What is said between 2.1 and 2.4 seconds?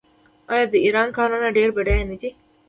دي؟